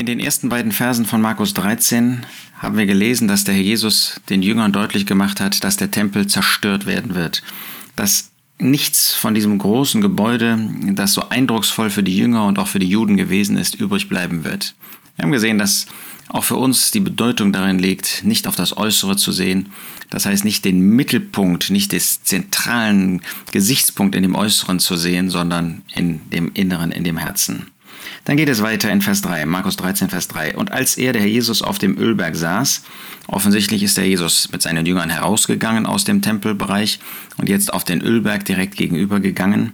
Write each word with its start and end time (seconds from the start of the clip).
In 0.00 0.06
den 0.06 0.18
ersten 0.18 0.48
beiden 0.48 0.72
Versen 0.72 1.04
von 1.04 1.20
Markus 1.20 1.52
13 1.52 2.24
haben 2.56 2.78
wir 2.78 2.86
gelesen, 2.86 3.28
dass 3.28 3.44
der 3.44 3.52
Herr 3.52 3.62
Jesus 3.62 4.18
den 4.30 4.42
Jüngern 4.42 4.72
deutlich 4.72 5.04
gemacht 5.04 5.40
hat, 5.40 5.62
dass 5.62 5.76
der 5.76 5.90
Tempel 5.90 6.26
zerstört 6.26 6.86
werden 6.86 7.14
wird. 7.14 7.42
Dass 7.96 8.30
nichts 8.58 9.12
von 9.12 9.34
diesem 9.34 9.58
großen 9.58 10.00
Gebäude, 10.00 10.58
das 10.94 11.12
so 11.12 11.28
eindrucksvoll 11.28 11.90
für 11.90 12.02
die 12.02 12.16
Jünger 12.16 12.46
und 12.46 12.58
auch 12.58 12.66
für 12.66 12.78
die 12.78 12.88
Juden 12.88 13.18
gewesen 13.18 13.58
ist, 13.58 13.74
übrig 13.74 14.08
bleiben 14.08 14.42
wird. 14.42 14.74
Wir 15.16 15.24
haben 15.24 15.32
gesehen, 15.32 15.58
dass 15.58 15.84
auch 16.30 16.44
für 16.44 16.56
uns 16.56 16.90
die 16.92 17.00
Bedeutung 17.00 17.52
darin 17.52 17.78
liegt, 17.78 18.24
nicht 18.24 18.46
auf 18.46 18.56
das 18.56 18.74
Äußere 18.74 19.18
zu 19.18 19.32
sehen. 19.32 19.68
Das 20.08 20.24
heißt, 20.24 20.46
nicht 20.46 20.64
den 20.64 20.80
Mittelpunkt, 20.80 21.68
nicht 21.68 21.92
den 21.92 22.00
zentralen 22.00 23.20
Gesichtspunkt 23.52 24.14
in 24.14 24.22
dem 24.22 24.34
Äußeren 24.34 24.78
zu 24.78 24.96
sehen, 24.96 25.28
sondern 25.28 25.82
in 25.94 26.22
dem 26.30 26.52
Inneren, 26.54 26.90
in 26.90 27.04
dem 27.04 27.18
Herzen. 27.18 27.66
Dann 28.24 28.36
geht 28.36 28.48
es 28.48 28.62
weiter 28.62 28.90
in 28.90 29.00
Vers 29.00 29.22
3, 29.22 29.46
Markus 29.46 29.76
13, 29.76 30.08
Vers 30.08 30.28
3. 30.28 30.56
Und 30.56 30.72
als 30.72 30.96
er, 30.96 31.12
der 31.12 31.22
Herr 31.22 31.28
Jesus, 31.28 31.62
auf 31.62 31.78
dem 31.78 31.98
Ölberg 31.98 32.36
saß, 32.36 32.82
offensichtlich 33.26 33.82
ist 33.82 33.96
der 33.96 34.06
Jesus 34.06 34.50
mit 34.52 34.62
seinen 34.62 34.84
Jüngern 34.84 35.10
herausgegangen 35.10 35.86
aus 35.86 36.04
dem 36.04 36.20
Tempelbereich 36.20 37.00
und 37.38 37.48
jetzt 37.48 37.72
auf 37.72 37.84
den 37.84 38.02
Ölberg 38.02 38.44
direkt 38.44 38.76
gegenüber 38.76 39.20
gegangen. 39.20 39.72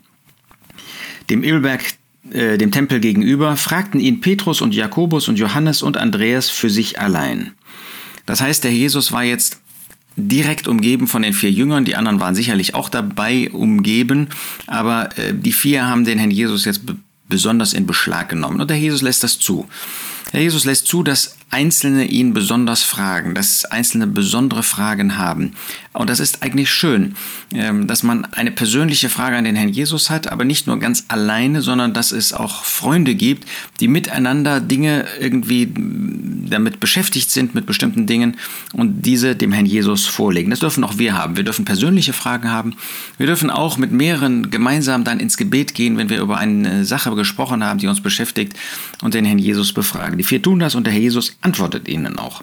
Dem 1.28 1.42
Ölberg, 1.42 1.82
äh, 2.30 2.56
dem 2.56 2.70
Tempel 2.70 3.00
gegenüber, 3.00 3.56
fragten 3.56 4.00
ihn 4.00 4.20
Petrus 4.20 4.60
und 4.60 4.74
Jakobus 4.74 5.28
und 5.28 5.38
Johannes 5.38 5.82
und 5.82 5.96
Andreas 5.96 6.48
für 6.48 6.70
sich 6.70 7.00
allein. 7.00 7.52
Das 8.26 8.40
heißt, 8.40 8.62
der 8.64 8.72
Jesus 8.72 9.10
war 9.10 9.24
jetzt 9.24 9.60
direkt 10.16 10.66
umgeben 10.66 11.08
von 11.08 11.22
den 11.22 11.32
vier 11.32 11.50
Jüngern. 11.50 11.84
Die 11.84 11.94
anderen 11.94 12.20
waren 12.20 12.34
sicherlich 12.34 12.74
auch 12.74 12.88
dabei 12.88 13.50
umgeben, 13.50 14.28
aber 14.66 15.16
äh, 15.18 15.34
die 15.34 15.52
vier 15.52 15.86
haben 15.86 16.04
den 16.04 16.18
Herrn 16.18 16.30
Jesus 16.30 16.64
jetzt 16.64 16.82
besonders 17.28 17.72
in 17.72 17.86
Beschlag 17.86 18.28
genommen. 18.28 18.60
Und 18.60 18.70
der 18.70 18.78
Jesus 18.78 19.02
lässt 19.02 19.22
das 19.22 19.38
zu. 19.38 19.68
Der 20.32 20.42
Jesus 20.42 20.64
lässt 20.64 20.86
zu, 20.86 21.02
dass 21.02 21.36
Einzelne 21.50 22.04
ihn 22.06 22.34
besonders 22.34 22.82
fragen, 22.82 23.34
dass 23.34 23.64
Einzelne 23.64 24.08
besondere 24.08 24.64
Fragen 24.64 25.16
haben. 25.16 25.52
Und 25.92 26.10
das 26.10 26.20
ist 26.20 26.42
eigentlich 26.42 26.70
schön, 26.70 27.14
ähm, 27.54 27.86
dass 27.86 28.02
man 28.02 28.24
eine 28.26 28.50
persönliche 28.50 29.08
Frage 29.08 29.36
an 29.36 29.44
den 29.44 29.54
Herrn 29.54 29.68
Jesus 29.68 30.10
hat, 30.10 30.30
aber 30.30 30.44
nicht 30.44 30.66
nur 30.66 30.78
ganz 30.78 31.04
alleine, 31.08 31.62
sondern 31.62 31.94
dass 31.94 32.10
es 32.12 32.32
auch 32.32 32.64
Freunde 32.64 33.14
gibt, 33.14 33.48
die 33.80 33.88
miteinander 33.88 34.60
Dinge 34.60 35.06
irgendwie 35.20 35.72
damit 35.72 36.80
beschäftigt 36.80 37.30
sind, 37.30 37.54
mit 37.54 37.64
bestimmten 37.64 38.06
Dingen 38.06 38.36
und 38.72 39.06
diese 39.06 39.36
dem 39.36 39.52
Herrn 39.52 39.66
Jesus 39.66 40.04
vorlegen. 40.04 40.50
Das 40.50 40.60
dürfen 40.60 40.84
auch 40.84 40.98
wir 40.98 41.14
haben. 41.14 41.36
Wir 41.36 41.44
dürfen 41.44 41.64
persönliche 41.64 42.12
Fragen 42.12 42.50
haben. 42.50 42.74
Wir 43.18 43.26
dürfen 43.26 43.50
auch 43.50 43.78
mit 43.78 43.92
mehreren 43.92 44.50
gemeinsam 44.50 45.04
dann 45.04 45.20
ins 45.20 45.36
Gebet 45.36 45.74
gehen, 45.74 45.96
wenn 45.96 46.10
wir 46.10 46.20
über 46.20 46.38
eine 46.38 46.84
Sache 46.84 47.14
gesprochen 47.14 47.64
haben, 47.64 47.78
die 47.78 47.86
uns 47.86 48.00
beschäftigt 48.00 48.54
und 49.02 49.14
den 49.14 49.24
Herrn 49.24 49.38
Jesus 49.38 49.72
befragen. 49.72 50.18
Die 50.18 50.24
vier 50.24 50.42
tun 50.42 50.58
das 50.58 50.74
und 50.74 50.84
der 50.86 50.92
Herr 50.92 51.00
Jesus 51.00 51.35
antwortet 51.40 51.88
ihnen 51.88 52.18
auch. 52.18 52.42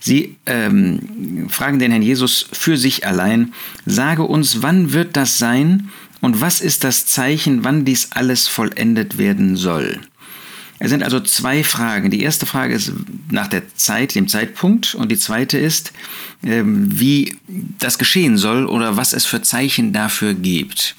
Sie 0.00 0.36
ähm, 0.46 1.48
fragen 1.48 1.78
den 1.78 1.90
Herrn 1.90 2.02
Jesus 2.02 2.46
für 2.52 2.76
sich 2.76 3.06
allein, 3.06 3.52
sage 3.86 4.22
uns, 4.22 4.62
wann 4.62 4.92
wird 4.92 5.16
das 5.16 5.38
sein 5.38 5.90
und 6.20 6.40
was 6.40 6.60
ist 6.60 6.84
das 6.84 7.06
Zeichen, 7.06 7.64
wann 7.64 7.84
dies 7.84 8.12
alles 8.12 8.46
vollendet 8.46 9.18
werden 9.18 9.56
soll? 9.56 10.00
Es 10.78 10.90
sind 10.90 11.02
also 11.02 11.20
zwei 11.20 11.64
Fragen. 11.64 12.10
Die 12.10 12.22
erste 12.22 12.44
Frage 12.44 12.74
ist 12.74 12.92
nach 13.30 13.48
der 13.48 13.74
Zeit, 13.74 14.14
dem 14.14 14.28
Zeitpunkt, 14.28 14.94
und 14.94 15.10
die 15.10 15.18
zweite 15.18 15.58
ist, 15.58 15.92
ähm, 16.44 17.00
wie 17.00 17.38
das 17.78 17.98
geschehen 17.98 18.36
soll 18.36 18.66
oder 18.66 18.96
was 18.96 19.14
es 19.14 19.24
für 19.24 19.40
Zeichen 19.40 19.92
dafür 19.92 20.34
gibt. 20.34 20.94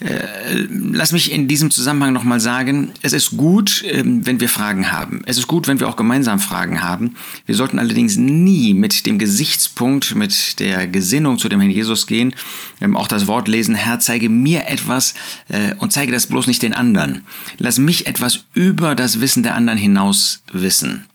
Äh, 0.00 0.66
lass 0.68 1.12
mich 1.12 1.32
in 1.32 1.48
diesem 1.48 1.70
Zusammenhang 1.70 2.12
nochmal 2.12 2.40
sagen, 2.40 2.92
es 3.02 3.12
ist 3.12 3.36
gut, 3.36 3.84
ähm, 3.86 4.26
wenn 4.26 4.40
wir 4.40 4.48
Fragen 4.48 4.92
haben. 4.92 5.22
Es 5.26 5.38
ist 5.38 5.46
gut, 5.46 5.68
wenn 5.68 5.80
wir 5.80 5.88
auch 5.88 5.96
gemeinsam 5.96 6.38
Fragen 6.38 6.82
haben. 6.82 7.16
Wir 7.46 7.54
sollten 7.54 7.78
allerdings 7.78 8.16
nie 8.16 8.74
mit 8.74 9.06
dem 9.06 9.18
Gesichtspunkt, 9.18 10.14
mit 10.14 10.60
der 10.60 10.86
Gesinnung 10.86 11.38
zu 11.38 11.48
dem 11.48 11.60
Herrn 11.60 11.70
Jesus 11.70 12.06
gehen, 12.06 12.34
ähm, 12.80 12.96
auch 12.96 13.08
das 13.08 13.26
Wort 13.26 13.48
lesen, 13.48 13.74
Herr, 13.74 14.00
zeige 14.00 14.28
mir 14.28 14.66
etwas 14.68 15.14
äh, 15.48 15.74
und 15.78 15.92
zeige 15.92 16.12
das 16.12 16.26
bloß 16.26 16.46
nicht 16.46 16.62
den 16.62 16.74
anderen. 16.74 17.22
Lass 17.58 17.78
mich 17.78 18.06
etwas 18.06 18.44
über 18.52 18.94
das 18.94 19.20
Wissen 19.20 19.42
der 19.42 19.54
anderen 19.54 19.78
hinaus 19.78 20.42
wissen 20.52 21.06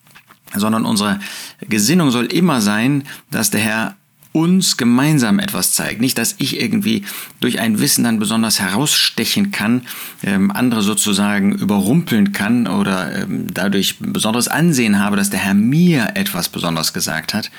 sondern 0.55 0.85
unsere 0.85 1.19
Gesinnung 1.61 2.09
soll 2.11 2.25
immer 2.25 2.59
sein, 2.59 3.03
dass 3.29 3.51
der 3.51 3.61
Herr 3.61 3.95
uns 4.31 4.77
gemeinsam 4.77 5.39
etwas 5.39 5.73
zeigt. 5.73 6.01
Nicht, 6.01 6.17
dass 6.17 6.35
ich 6.37 6.61
irgendwie 6.61 7.03
durch 7.39 7.59
ein 7.59 7.79
Wissen 7.79 8.03
dann 8.03 8.19
besonders 8.19 8.59
herausstechen 8.59 9.51
kann, 9.51 9.81
ähm, 10.23 10.51
andere 10.51 10.81
sozusagen 10.81 11.53
überrumpeln 11.53 12.31
kann 12.31 12.67
oder 12.67 13.23
ähm, 13.23 13.47
dadurch 13.53 13.97
besonderes 13.99 14.47
Ansehen 14.47 14.99
habe, 14.99 15.17
dass 15.17 15.31
der 15.31 15.39
Herr 15.39 15.55
mir 15.55 16.11
etwas 16.13 16.49
besonders 16.49 16.93
gesagt 16.93 17.33
hat, 17.33 17.49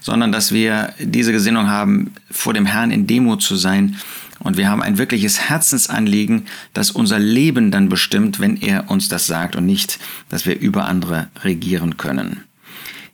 sondern 0.00 0.30
dass 0.30 0.52
wir 0.52 0.92
diese 0.98 1.32
Gesinnung 1.32 1.68
haben, 1.68 2.12
vor 2.30 2.52
dem 2.52 2.66
Herrn 2.66 2.90
in 2.90 3.06
Demo 3.06 3.36
zu 3.36 3.56
sein. 3.56 3.96
Und 4.40 4.56
wir 4.56 4.68
haben 4.68 4.82
ein 4.82 4.98
wirkliches 4.98 5.48
Herzensanliegen, 5.48 6.46
das 6.72 6.90
unser 6.90 7.18
Leben 7.18 7.70
dann 7.70 7.88
bestimmt, 7.88 8.40
wenn 8.40 8.56
er 8.56 8.90
uns 8.90 9.08
das 9.08 9.26
sagt 9.26 9.56
und 9.56 9.66
nicht, 9.66 9.98
dass 10.28 10.46
wir 10.46 10.58
über 10.58 10.86
andere 10.86 11.28
regieren 11.44 11.98
können. 11.98 12.44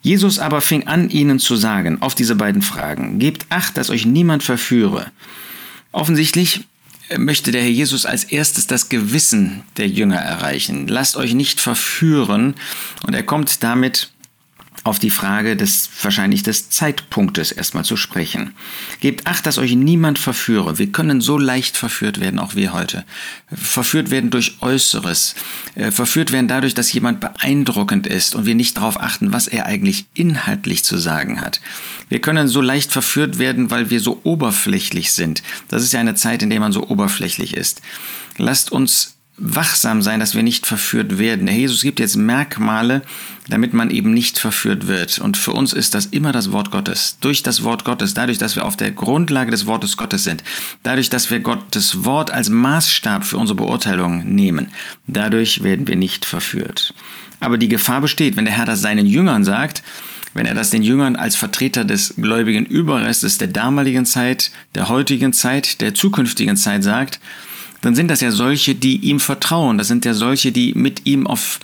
Jesus 0.06 0.39
aber 0.39 0.61
fing 0.61 0.87
an, 0.87 1.11
ihnen 1.11 1.41
zu 1.41 1.56
sagen, 1.56 2.00
auf 2.00 2.15
diese 2.15 2.37
beiden 2.37 2.62
Fragen, 2.62 3.19
gebt 3.19 3.47
acht, 3.49 3.77
dass 3.77 3.91
euch 3.91 4.06
niemand 4.06 4.44
verführe. 4.44 5.11
Offensichtlich 5.91 6.61
möchte 7.17 7.50
der 7.50 7.62
Herr 7.62 7.71
Jesus 7.71 8.06
als 8.06 8.22
erstes 8.22 8.69
das 8.69 8.89
Gewissen 8.89 9.65
der 9.78 9.89
Jünger 9.89 10.19
erreichen. 10.19 10.87
Lasst 10.87 11.17
euch 11.17 11.34
nicht 11.34 11.61
verführen. 11.61 12.55
Und 13.05 13.15
er 13.15 13.25
kommt 13.25 13.65
damit 13.65 14.12
auf 14.84 14.98
die 14.98 15.10
Frage 15.10 15.56
des 15.56 15.91
wahrscheinlich 16.03 16.42
des 16.42 16.70
Zeitpunktes 16.70 17.53
erstmal 17.53 17.84
zu 17.84 17.97
sprechen. 17.97 18.54
Gebt 19.00 19.26
acht, 19.26 19.47
dass 19.47 19.59
euch 19.59 19.75
niemand 19.75 20.19
verführe. 20.19 20.78
Wir 20.78 20.92
können 20.92 21.20
so 21.20 21.38
leicht 21.38 21.76
verführt 21.76 22.20
werden, 22.20 22.38
auch 22.38 22.54
wir 22.54 22.72
heute. 22.72 23.04
Verführt 23.53 24.10
werden 24.10 24.31
durch 24.31 24.59
Äußeres. 24.60 25.34
Äh, 25.75 25.91
verführt 25.91 26.32
werden 26.32 26.48
dadurch, 26.48 26.75
dass 26.75 26.92
jemand 26.92 27.20
beeindruckend 27.20 28.06
ist 28.06 28.34
und 28.34 28.47
wir 28.47 28.54
nicht 28.54 28.76
darauf 28.76 29.00
achten, 29.00 29.32
was 29.32 29.48
er 29.48 29.66
eigentlich 29.66 30.06
inhaltlich 30.14 30.84
zu 30.84 30.98
sagen 30.98 31.41
hat. 31.41 31.60
Wir 32.08 32.20
können 32.20 32.48
so 32.48 32.60
leicht 32.60 32.93
verführt 32.93 33.38
werden, 33.38 33.70
weil 33.70 33.91
wir 33.91 34.00
so 34.00 34.20
oberflächlich 34.22 35.12
sind. 35.12 35.43
Das 35.69 35.82
ist 35.82 35.93
ja 35.93 36.00
eine 36.00 36.14
Zeit, 36.14 36.43
in 36.43 36.50
der 36.50 36.60
man 36.60 36.72
so 36.72 36.88
oberflächlich 36.88 37.54
ist. 37.54 37.82
Lasst 38.38 38.70
uns 38.70 39.16
wachsam 39.38 40.00
sein, 40.00 40.19
dass 40.19 40.34
wir 40.34 40.42
nicht 40.42 40.66
verführt 40.66 41.19
werden. 41.19 41.47
Der 41.47 41.54
Jesus 41.54 41.82
gibt 41.82 42.00
jetzt 42.00 42.16
Merkmale, 42.16 43.02
damit 43.48 43.74
man 43.74 43.91
eben 43.91 44.14
nicht 44.14 44.38
verführt 44.38 44.86
wird. 44.86 45.19
Und 45.19 45.36
für 45.36 45.52
uns 45.52 45.72
ist 45.72 45.94
das 45.94 46.06
immer 46.06 46.32
das 46.32 46.52
Wort 46.52 46.70
Gottes. 46.70 47.19
Durch 47.20 47.42
das 47.42 47.62
Wort 47.62 47.84
Gottes, 47.84 48.14
dadurch, 48.14 48.38
dass 48.38 48.56
wir 48.56 48.64
auf 48.64 48.76
der 48.76 48.92
Grundlage 48.92 49.50
des 49.50 49.66
Wortes 49.66 49.96
Gottes 49.96 50.25
sind, 50.25 50.42
dadurch, 50.82 51.10
dass 51.10 51.30
wir 51.30 51.41
Gottes 51.41 52.04
Wort 52.04 52.30
als 52.30 52.48
Maßstab 52.48 53.25
für 53.25 53.36
unsere 53.36 53.56
Beurteilung 53.56 54.25
nehmen, 54.25 54.69
dadurch 55.06 55.62
werden 55.62 55.86
wir 55.86 55.96
nicht 55.96 56.25
verführt. 56.25 56.94
Aber 57.38 57.58
die 57.58 57.69
Gefahr 57.69 58.00
besteht, 58.00 58.36
wenn 58.36 58.46
der 58.46 58.54
Herr 58.54 58.64
das 58.64 58.80
seinen 58.80 59.06
Jüngern 59.06 59.44
sagt, 59.44 59.82
wenn 60.32 60.46
er 60.46 60.54
das 60.54 60.70
den 60.70 60.82
Jüngern 60.82 61.16
als 61.16 61.36
Vertreter 61.36 61.84
des 61.84 62.14
gläubigen 62.16 62.66
Überrestes 62.66 63.38
der 63.38 63.48
damaligen 63.48 64.06
Zeit, 64.06 64.50
der 64.75 64.88
heutigen 64.88 65.32
Zeit, 65.32 65.80
der 65.80 65.94
zukünftigen 65.94 66.56
Zeit 66.56 66.82
sagt, 66.84 67.20
dann 67.86 67.94
sind 67.94 68.10
das 68.10 68.20
ja 68.20 68.32
solche, 68.32 68.74
die 68.74 68.97
ihm 68.97 69.20
vertrauen. 69.20 69.78
Das 69.78 69.86
sind 69.86 70.04
ja 70.04 70.12
solche, 70.12 70.50
die 70.50 70.74
mit 70.74 71.06
ihm 71.06 71.24
auf 71.28 71.60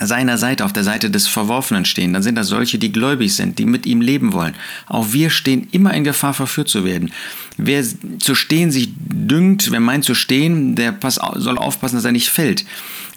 seiner 0.00 0.38
Seite, 0.38 0.64
auf 0.64 0.72
der 0.72 0.84
Seite 0.84 1.10
des 1.10 1.28
Verworfenen 1.28 1.84
stehen. 1.84 2.14
Dann 2.14 2.22
sind 2.22 2.36
das 2.36 2.46
solche, 2.46 2.78
die 2.78 2.90
gläubig 2.90 3.34
sind, 3.34 3.58
die 3.58 3.66
mit 3.66 3.84
ihm 3.84 4.00
leben 4.00 4.32
wollen. 4.32 4.54
Auch 4.86 5.12
wir 5.12 5.28
stehen 5.28 5.68
immer 5.70 5.92
in 5.92 6.02
Gefahr, 6.02 6.32
verführt 6.32 6.70
zu 6.70 6.86
werden. 6.86 7.12
Wer 7.58 7.84
zu 8.20 8.34
stehen 8.34 8.70
sich 8.70 8.88
düngt, 8.96 9.70
wer 9.70 9.80
meint 9.80 10.06
zu 10.06 10.14
stehen, 10.14 10.76
der 10.76 10.96
soll 11.34 11.58
aufpassen, 11.58 11.96
dass 11.96 12.06
er 12.06 12.12
nicht 12.12 12.30
fällt. 12.30 12.64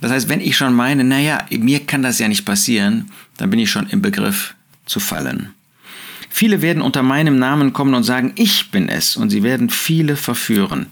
Das 0.01 0.11
heißt, 0.11 0.27
wenn 0.27 0.41
ich 0.41 0.57
schon 0.57 0.73
meine, 0.73 1.05
naja, 1.05 1.45
mir 1.49 1.79
kann 1.79 2.01
das 2.01 2.19
ja 2.19 2.27
nicht 2.27 2.43
passieren, 2.43 3.09
dann 3.37 3.51
bin 3.51 3.59
ich 3.59 3.71
schon 3.71 3.87
im 3.87 4.01
Begriff 4.01 4.53
zu 4.85 4.99
fallen. 4.99 5.53
Viele 6.29 6.61
werden 6.61 6.83
unter 6.83 7.03
meinem 7.03 7.39
Namen 7.39 7.71
kommen 7.71 7.93
und 7.93 8.03
sagen, 8.03 8.33
ich 8.35 8.69
bin 8.69 8.89
es, 8.89 9.15
und 9.15 9.29
sie 9.29 9.43
werden 9.43 9.69
viele 9.69 10.17
verführen. 10.17 10.87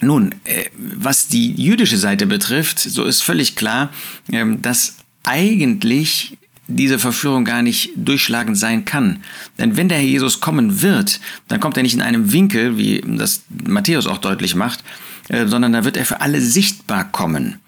Nun, 0.00 0.34
äh, 0.44 0.66
was 0.76 1.28
die 1.28 1.52
jüdische 1.52 1.98
Seite 1.98 2.26
betrifft, 2.26 2.78
so 2.78 3.04
ist 3.04 3.22
völlig 3.22 3.56
klar, 3.56 3.90
ähm, 4.30 4.62
dass 4.62 4.96
eigentlich 5.24 6.38
diese 6.68 6.98
Verführung 6.98 7.44
gar 7.44 7.62
nicht 7.62 7.90
durchschlagend 7.96 8.56
sein 8.56 8.84
kann. 8.84 9.22
Denn 9.58 9.76
wenn 9.76 9.88
der 9.88 9.98
Herr 9.98 10.04
Jesus 10.04 10.40
kommen 10.40 10.82
wird, 10.82 11.18
dann 11.48 11.60
kommt 11.60 11.76
er 11.76 11.82
nicht 11.82 11.94
in 11.94 12.02
einem 12.02 12.32
Winkel, 12.32 12.76
wie 12.76 13.02
das 13.04 13.42
Matthäus 13.48 14.06
auch 14.06 14.18
deutlich 14.18 14.54
macht, 14.54 14.84
äh, 15.28 15.46
sondern 15.46 15.72
da 15.72 15.84
wird 15.84 15.96
er 15.96 16.04
für 16.04 16.20
alle 16.20 16.40
sichtbar 16.40 17.10
kommen. 17.10 17.58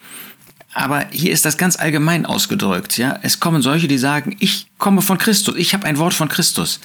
Aber 0.72 1.06
hier 1.11 1.32
ist 1.32 1.44
das 1.44 1.56
ganz 1.56 1.76
allgemein 1.76 2.26
ausgedrückt. 2.26 2.96
Ja? 2.99 3.19
Es 3.22 3.40
kommen 3.40 3.62
solche, 3.62 3.88
die 3.88 3.99
sagen, 3.99 4.37
ich 4.38 4.67
komme 4.78 5.02
von 5.02 5.19
Christus, 5.19 5.56
ich 5.56 5.75
habe 5.75 5.87
ein 5.87 5.99
Wort 5.99 6.14
von 6.14 6.28
Christus. 6.28 6.81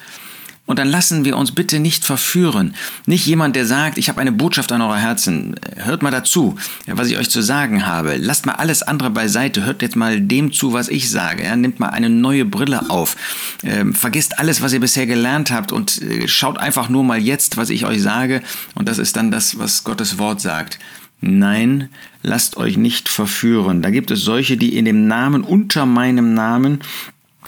Und 0.66 0.80
dann 0.80 0.88
lassen 0.88 1.24
wir 1.24 1.36
uns 1.36 1.52
bitte 1.52 1.78
nicht 1.78 2.04
verführen. 2.04 2.74
Nicht 3.06 3.24
jemand, 3.24 3.54
der 3.54 3.66
sagt, 3.66 3.98
ich 3.98 4.08
habe 4.08 4.20
eine 4.20 4.32
Botschaft 4.32 4.72
an 4.72 4.82
eure 4.82 4.98
Herzen. 4.98 5.54
Hört 5.76 6.02
mal 6.02 6.10
dazu, 6.10 6.56
was 6.86 7.08
ich 7.08 7.16
euch 7.16 7.30
zu 7.30 7.40
sagen 7.40 7.86
habe. 7.86 8.16
Lasst 8.16 8.46
mal 8.46 8.54
alles 8.54 8.82
andere 8.82 9.10
beiseite. 9.10 9.64
Hört 9.64 9.80
jetzt 9.80 9.94
mal 9.94 10.20
dem 10.20 10.52
zu, 10.52 10.72
was 10.72 10.88
ich 10.88 11.08
sage. 11.08 11.44
Ja, 11.44 11.54
nehmt 11.54 11.78
mal 11.78 11.90
eine 11.90 12.10
neue 12.10 12.44
Brille 12.44 12.90
auf. 12.90 13.16
Ähm, 13.62 13.94
vergesst 13.94 14.40
alles, 14.40 14.60
was 14.60 14.72
ihr 14.72 14.80
bisher 14.80 15.06
gelernt 15.06 15.52
habt 15.52 15.70
und 15.70 16.02
äh, 16.02 16.26
schaut 16.26 16.58
einfach 16.58 16.88
nur 16.88 17.04
mal 17.04 17.18
jetzt, 17.18 17.56
was 17.56 17.70
ich 17.70 17.86
euch 17.86 18.02
sage. 18.02 18.42
Und 18.74 18.88
das 18.88 18.98
ist 18.98 19.16
dann 19.16 19.30
das, 19.30 19.60
was 19.60 19.84
Gottes 19.84 20.18
Wort 20.18 20.40
sagt. 20.40 20.80
Nein, 21.20 21.88
lasst 22.22 22.56
euch 22.56 22.76
nicht 22.76 23.08
verführen. 23.08 23.82
Da 23.82 23.90
gibt 23.90 24.10
es 24.10 24.20
solche, 24.22 24.56
die 24.56 24.76
in 24.76 24.84
dem 24.84 25.06
Namen, 25.06 25.42
unter 25.42 25.86
meinem 25.86 26.34
Namen, 26.34 26.80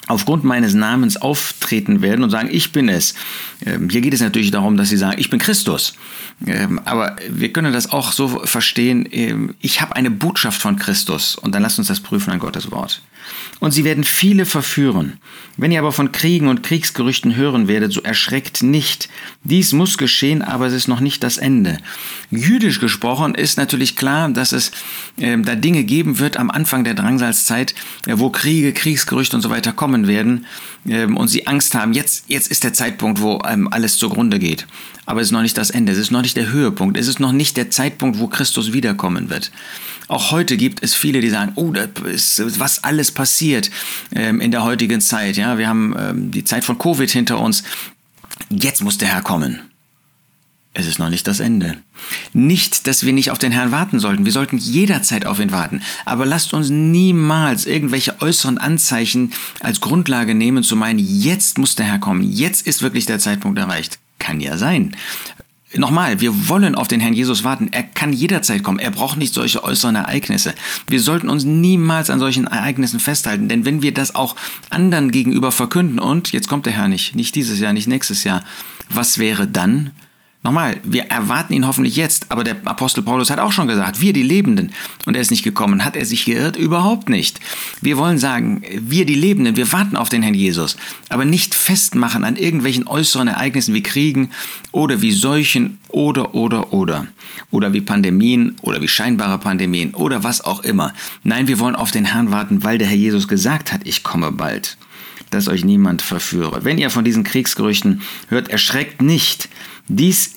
aufgrund 0.07 0.43
meines 0.43 0.73
Namens 0.73 1.21
auftreten 1.69 2.01
werden 2.01 2.23
und 2.23 2.31
sagen, 2.31 2.49
ich 2.51 2.71
bin 2.71 2.89
es. 2.89 3.13
Ähm, 3.65 3.89
hier 3.89 4.01
geht 4.01 4.13
es 4.13 4.21
natürlich 4.21 4.51
darum, 4.51 4.75
dass 4.75 4.89
sie 4.89 4.97
sagen, 4.97 5.19
ich 5.19 5.29
bin 5.29 5.39
Christus. 5.39 5.93
Ähm, 6.47 6.81
aber 6.85 7.15
wir 7.29 7.53
können 7.53 7.73
das 7.73 7.91
auch 7.91 8.11
so 8.11 8.27
verstehen, 8.45 9.07
ähm, 9.11 9.53
ich 9.61 9.81
habe 9.81 9.95
eine 9.95 10.09
Botschaft 10.09 10.61
von 10.61 10.77
Christus 10.77 11.35
und 11.35 11.53
dann 11.53 11.61
lasst 11.61 11.77
uns 11.77 11.87
das 11.87 11.99
prüfen 11.99 12.31
an 12.31 12.39
Gottes 12.39 12.71
Wort. 12.71 13.01
Und 13.59 13.71
sie 13.71 13.83
werden 13.83 14.03
viele 14.03 14.45
verführen. 14.45 15.19
Wenn 15.57 15.71
ihr 15.71 15.79
aber 15.79 15.91
von 15.91 16.11
Kriegen 16.11 16.47
und 16.47 16.63
Kriegsgerüchten 16.63 17.35
hören 17.35 17.67
werdet, 17.67 17.91
so 17.91 18.01
erschreckt 18.01 18.63
nicht. 18.63 19.09
Dies 19.43 19.73
muss 19.73 19.97
geschehen, 19.97 20.41
aber 20.41 20.67
es 20.67 20.73
ist 20.73 20.87
noch 20.87 21.01
nicht 21.01 21.23
das 21.23 21.37
Ende. 21.37 21.77
Jüdisch 22.31 22.79
gesprochen 22.79 23.35
ist 23.35 23.57
natürlich 23.57 23.95
klar, 23.95 24.29
dass 24.29 24.51
es 24.53 24.71
äh, 25.17 25.37
da 25.37 25.55
Dinge 25.55 25.83
geben 25.83 26.19
wird 26.19 26.37
am 26.37 26.49
Anfang 26.49 26.83
der 26.83 26.93
Drangsalzzeit, 26.93 27.75
äh, 28.05 28.13
wo 28.15 28.29
Kriege, 28.29 28.73
Kriegsgerüchte 28.73 29.35
und 29.35 29.41
so 29.41 29.49
weiter 29.49 29.73
kommen 29.73 30.07
werden 30.07 30.45
äh, 30.87 31.05
und 31.05 31.27
sie 31.27 31.47
Angst 31.47 31.75
haben, 31.75 31.93
jetzt, 31.93 32.25
jetzt 32.27 32.49
ist 32.49 32.63
der 32.63 32.73
Zeitpunkt, 32.73 33.21
wo 33.21 33.41
ähm, 33.47 33.67
alles 33.71 33.97
zugrunde 33.97 34.39
geht. 34.39 34.65
Aber 35.09 35.21
es 35.21 35.29
ist 35.29 35.31
noch 35.31 35.41
nicht 35.41 35.57
das 35.57 35.71
Ende, 35.71 35.91
es 35.91 35.97
ist 35.97 36.11
noch 36.11 36.21
nicht 36.21 36.37
der 36.37 36.51
Höhepunkt, 36.51 36.95
es 36.95 37.07
ist 37.07 37.19
noch 37.19 37.31
nicht 37.31 37.57
der 37.57 37.71
Zeitpunkt, 37.71 38.19
wo 38.19 38.27
Christus 38.27 38.73
wiederkommen 38.73 39.31
wird. 39.31 39.49
Auch 40.07 40.29
heute 40.29 40.55
gibt 40.55 40.83
es 40.83 40.93
viele, 40.93 41.19
die 41.19 41.31
sagen, 41.31 41.53
oh, 41.55 41.71
das 41.71 41.89
ist, 42.05 42.59
was 42.59 42.83
alles 42.83 43.09
passiert 43.09 43.71
ähm, 44.13 44.39
in 44.39 44.51
der 44.51 44.63
heutigen 44.63 45.01
Zeit. 45.01 45.35
Ja, 45.35 45.57
wir 45.57 45.67
haben 45.67 45.95
ähm, 45.97 46.29
die 46.29 46.43
Zeit 46.43 46.63
von 46.63 46.77
Covid 46.77 47.09
hinter 47.09 47.39
uns. 47.39 47.63
Jetzt 48.51 48.83
muss 48.83 48.99
der 48.99 49.07
Herr 49.07 49.23
kommen. 49.23 49.61
Es 50.75 50.85
ist 50.85 50.99
noch 50.99 51.09
nicht 51.09 51.25
das 51.25 51.39
Ende. 51.39 51.77
Nicht, 52.33 52.85
dass 52.85 53.03
wir 53.03 53.11
nicht 53.11 53.31
auf 53.31 53.39
den 53.39 53.51
Herrn 53.51 53.71
warten 53.71 53.99
sollten. 53.99 54.25
Wir 54.25 54.31
sollten 54.31 54.59
jederzeit 54.59 55.25
auf 55.25 55.39
ihn 55.39 55.51
warten. 55.51 55.81
Aber 56.05 56.27
lasst 56.27 56.53
uns 56.53 56.69
niemals 56.69 57.65
irgendwelche 57.65 58.21
äußeren 58.21 58.59
Anzeichen 58.59 59.33
als 59.59 59.81
Grundlage 59.81 60.35
nehmen, 60.35 60.63
zu 60.63 60.75
meinen, 60.75 60.99
jetzt 60.99 61.57
muss 61.57 61.73
der 61.73 61.87
Herr 61.87 61.97
kommen. 61.97 62.31
Jetzt 62.31 62.67
ist 62.67 62.83
wirklich 62.83 63.07
der 63.07 63.17
Zeitpunkt 63.17 63.57
erreicht. 63.57 63.97
Kann 64.29 64.41
ja 64.41 64.57
sein. 64.57 64.95
Nochmal, 65.73 66.21
wir 66.21 66.47
wollen 66.49 66.75
auf 66.75 66.87
den 66.87 66.99
Herrn 66.99 67.15
Jesus 67.15 67.43
warten. 67.43 67.69
Er 67.71 67.81
kann 67.81 68.13
jederzeit 68.13 68.61
kommen. 68.61 68.77
Er 68.77 68.91
braucht 68.91 69.17
nicht 69.17 69.33
solche 69.33 69.63
äußeren 69.63 69.95
Ereignisse. 69.95 70.53
Wir 70.85 70.99
sollten 70.99 71.29
uns 71.29 71.45
niemals 71.45 72.11
an 72.11 72.19
solchen 72.19 72.45
Ereignissen 72.45 72.99
festhalten, 72.99 73.49
denn 73.49 73.65
wenn 73.65 73.81
wir 73.81 73.91
das 73.91 74.13
auch 74.13 74.35
anderen 74.69 75.09
gegenüber 75.09 75.51
verkünden 75.51 75.97
und 75.97 76.31
jetzt 76.31 76.47
kommt 76.47 76.67
der 76.67 76.73
Herr 76.73 76.89
nicht, 76.89 77.15
nicht 77.15 77.33
dieses 77.33 77.59
Jahr, 77.59 77.73
nicht 77.73 77.87
nächstes 77.87 78.23
Jahr, 78.23 78.43
was 78.91 79.17
wäre 79.17 79.47
dann? 79.47 79.93
Nochmal, 80.41 80.77
wir 80.83 81.03
erwarten 81.07 81.51
ihn 81.51 81.67
hoffentlich 81.67 81.97
jetzt, 81.97 82.27
aber 82.31 82.45
der 82.45 82.55
Apostel 82.63 83.03
Paulus 83.03 83.29
hat 83.29 83.39
auch 83.39 83.51
schon 83.51 83.67
gesagt, 83.67 83.99
wir 83.99 84.13
die 84.13 84.23
Lebenden, 84.23 84.71
und 85.05 85.15
er 85.15 85.21
ist 85.21 85.31
nicht 85.31 85.43
gekommen. 85.43 85.83
Hat 85.83 85.97
er 85.97 86.05
sich 86.05 86.23
geirrt? 86.23 86.55
Überhaupt 86.55 87.09
nicht. 87.09 87.41
Wir 87.81 87.97
wollen 87.97 88.17
sagen, 88.17 88.61
wir 88.79 89.05
die 89.05 89.15
Lebenden, 89.15 89.57
wir 89.57 89.69
warten 89.73 89.97
auf 89.97 90.07
den 90.07 90.21
Herrn 90.21 90.33
Jesus, 90.33 90.77
aber 91.09 91.25
nicht 91.25 91.55
festmachen 91.55 92.23
an 92.23 92.37
irgendwelchen 92.37 92.87
äußeren 92.87 93.27
Ereignissen 93.27 93.73
wie 93.73 93.83
Kriegen 93.83 94.29
oder 94.71 95.01
wie 95.01 95.11
Seuchen 95.11 95.77
oder, 95.89 96.33
oder, 96.33 96.71
oder. 96.71 97.07
Oder 97.51 97.73
wie 97.73 97.81
Pandemien 97.81 98.55
oder 98.61 98.81
wie 98.81 98.87
scheinbare 98.87 99.39
Pandemien 99.39 99.93
oder 99.93 100.23
was 100.23 100.39
auch 100.39 100.61
immer. 100.61 100.93
Nein, 101.23 101.49
wir 101.49 101.59
wollen 101.59 101.75
auf 101.75 101.91
den 101.91 102.05
Herrn 102.05 102.31
warten, 102.31 102.63
weil 102.63 102.77
der 102.77 102.87
Herr 102.87 102.95
Jesus 102.95 103.27
gesagt 103.27 103.73
hat, 103.73 103.81
ich 103.83 104.03
komme 104.03 104.31
bald 104.31 104.77
dass 105.29 105.47
euch 105.47 105.63
niemand 105.63 106.01
verführe. 106.01 106.63
Wenn 106.63 106.77
ihr 106.77 106.89
von 106.89 107.05
diesen 107.05 107.23
Kriegsgerüchten 107.23 108.01
hört, 108.27 108.49
erschreckt 108.49 109.01
nicht. 109.01 109.49
Dies 109.87 110.35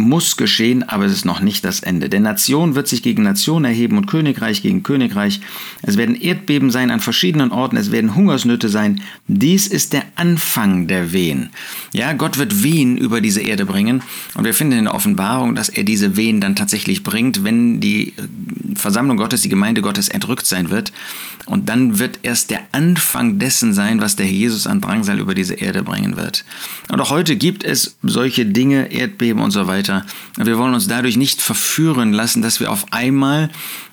muss 0.00 0.36
geschehen, 0.36 0.82
aber 0.88 1.04
es 1.04 1.12
ist 1.12 1.24
noch 1.24 1.40
nicht 1.40 1.64
das 1.64 1.80
Ende. 1.80 2.08
Denn 2.08 2.22
Nation 2.22 2.74
wird 2.74 2.88
sich 2.88 3.02
gegen 3.02 3.22
Nation 3.22 3.64
erheben 3.64 3.98
und 3.98 4.06
Königreich 4.06 4.62
gegen 4.62 4.82
Königreich. 4.82 5.40
Es 5.82 5.96
werden 5.96 6.14
Erdbeben 6.14 6.70
sein 6.70 6.90
an 6.90 7.00
verschiedenen 7.00 7.52
Orten, 7.52 7.76
es 7.76 7.92
werden 7.92 8.14
Hungersnöte 8.14 8.68
sein. 8.68 9.02
Dies 9.28 9.66
ist 9.66 9.92
der 9.92 10.04
Anfang 10.16 10.86
der 10.86 11.12
Wehen. 11.12 11.50
Ja, 11.92 12.12
Gott 12.14 12.38
wird 12.38 12.62
Wehen 12.62 12.96
über 12.96 13.20
diese 13.20 13.40
Erde 13.40 13.66
bringen 13.66 14.02
und 14.34 14.44
wir 14.44 14.54
finden 14.54 14.78
in 14.78 14.84
der 14.84 14.94
Offenbarung, 14.94 15.54
dass 15.54 15.68
er 15.68 15.84
diese 15.84 16.16
Wehen 16.16 16.40
dann 16.40 16.56
tatsächlich 16.56 17.02
bringt, 17.02 17.44
wenn 17.44 17.80
die 17.80 18.14
Versammlung 18.76 19.16
Gottes, 19.16 19.42
die 19.42 19.48
Gemeinde 19.48 19.82
Gottes 19.82 20.08
entrückt 20.08 20.46
sein 20.46 20.70
wird. 20.70 20.92
Und 21.46 21.68
dann 21.68 21.98
wird 21.98 22.20
erst 22.22 22.50
der 22.50 22.60
Anfang 22.72 23.38
dessen 23.38 23.72
sein, 23.72 24.00
was 24.00 24.16
der 24.16 24.26
Jesus 24.26 24.66
an 24.66 24.80
Drangsal 24.80 25.18
über 25.18 25.34
diese 25.34 25.54
Erde 25.54 25.82
bringen 25.82 26.16
wird. 26.16 26.44
Und 26.90 27.00
auch 27.00 27.10
heute 27.10 27.36
gibt 27.36 27.64
es 27.64 27.96
solche 28.02 28.46
Dinge, 28.46 28.92
Erdbeben 28.92 29.42
und 29.42 29.50
so 29.50 29.66
weiter. 29.66 30.04
Wir 30.36 30.58
wollen 30.58 30.74
uns 30.74 30.86
dadurch 30.86 31.16
nicht 31.16 31.40
verführen 31.40 32.12
lassen, 32.12 32.42
dass 32.42 32.60
wir 32.60 32.70
auf 32.70 32.92
einmal 32.92 33.50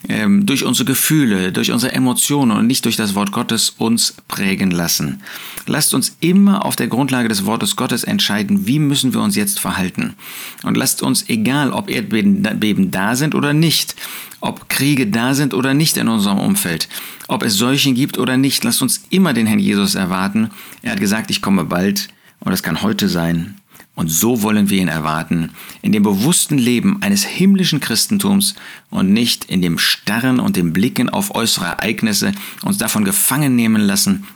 ähm, 0.07 0.45
durch 0.45 0.65
unsere 0.65 0.85
Gefühle, 0.85 1.51
durch 1.51 1.71
unsere 1.71 1.94
Emotionen 1.94 2.51
und 2.51 2.68
nicht 2.68 2.85
durch 2.85 2.95
das 2.95 3.15
Wort 3.15 3.31
Gottes 3.31 3.73
uns 3.77 4.13
prägen 4.27 4.71
lassen. 4.71 5.21
Lasst 5.65 5.94
uns 5.94 6.15
immer 6.19 6.65
auf 6.65 6.75
der 6.75 6.88
Grundlage 6.88 7.27
des 7.27 7.45
Wortes 7.45 7.75
Gottes 7.75 8.03
entscheiden, 8.03 8.68
wie 8.68 8.80
müssen 8.80 9.13
wir 9.13 9.21
uns 9.21 9.35
jetzt 9.35 9.59
verhalten. 9.59 10.15
Und 10.63 10.77
lasst 10.77 11.01
uns, 11.03 11.25
egal 11.27 11.71
ob 11.71 11.89
Erdbeben 11.89 12.91
da 12.91 13.15
sind 13.15 13.35
oder 13.35 13.53
nicht, 13.53 13.95
ob 14.39 14.69
Kriege 14.69 15.07
da 15.07 15.33
sind 15.33 15.53
oder 15.53 15.73
nicht 15.73 15.97
in 15.97 16.07
unserem 16.07 16.39
Umfeld, 16.39 16.87
ob 17.27 17.43
es 17.43 17.55
Seuchen 17.55 17.95
gibt 17.95 18.17
oder 18.17 18.37
nicht, 18.37 18.63
lasst 18.63 18.81
uns 18.81 19.03
immer 19.09 19.33
den 19.33 19.47
Herrn 19.47 19.59
Jesus 19.59 19.95
erwarten. 19.95 20.51
Er 20.81 20.91
hat 20.91 20.99
gesagt, 20.99 21.31
ich 21.31 21.41
komme 21.41 21.65
bald 21.65 22.07
und 22.39 22.51
das 22.51 22.63
kann 22.63 22.81
heute 22.81 23.09
sein. 23.09 23.55
Und 23.95 24.09
so 24.09 24.43
wollen 24.43 24.69
wir 24.69 24.79
ihn 24.79 24.89
erwarten, 24.89 25.49
in 25.81 25.91
dem 25.91 26.03
bewussten 26.03 26.59
Leben 26.59 27.01
eines 27.01 27.23
himmlischen 27.23 27.79
Christentums 27.79 28.53
und 28.91 29.11
nicht 29.11 29.45
in 29.45 29.63
dem 29.63 29.79
Starren 29.79 30.39
und 30.39 30.55
dem 30.55 30.71
Blicken 30.71 31.09
auf 31.09 31.33
äußere 31.33 31.65
Ereignisse 31.65 32.31
uns 32.63 32.77
davon 32.77 33.05
gefangen 33.05 33.55
nehmen 33.55 33.81
lassen, 33.81 34.27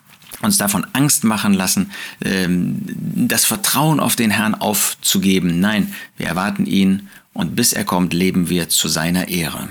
uns 0.41 0.57
davon 0.57 0.87
Angst 0.93 1.23
machen 1.23 1.53
lassen, 1.53 1.91
ähm, 2.25 2.81
das 2.87 3.45
Vertrauen 3.45 3.99
auf 3.99 4.15
den 4.15 4.31
Herrn 4.31 4.55
aufzugeben. 4.55 5.59
Nein, 5.59 5.93
wir 6.17 6.25
erwarten 6.25 6.65
ihn 6.65 7.09
und 7.33 7.55
bis 7.55 7.71
er 7.71 7.85
kommt, 7.85 8.13
leben 8.13 8.49
wir 8.49 8.67
zu 8.67 8.87
seiner 8.87 9.27
Ehre. 9.27 9.67